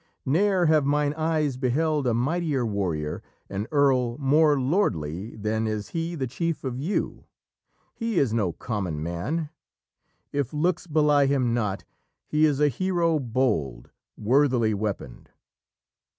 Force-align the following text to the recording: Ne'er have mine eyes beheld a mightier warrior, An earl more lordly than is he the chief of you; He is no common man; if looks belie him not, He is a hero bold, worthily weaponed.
Ne'er 0.25 0.65
have 0.65 0.83
mine 0.83 1.13
eyes 1.13 1.57
beheld 1.57 2.07
a 2.07 2.13
mightier 2.15 2.65
warrior, 2.65 3.21
An 3.51 3.67
earl 3.71 4.17
more 4.17 4.59
lordly 4.59 5.35
than 5.35 5.67
is 5.67 5.89
he 5.89 6.15
the 6.15 6.25
chief 6.25 6.63
of 6.63 6.79
you; 6.79 7.25
He 7.93 8.17
is 8.17 8.33
no 8.33 8.51
common 8.51 9.03
man; 9.03 9.49
if 10.33 10.53
looks 10.55 10.87
belie 10.87 11.27
him 11.27 11.53
not, 11.53 11.83
He 12.25 12.45
is 12.45 12.59
a 12.59 12.67
hero 12.67 13.19
bold, 13.19 13.91
worthily 14.17 14.73
weaponed. 14.73 15.29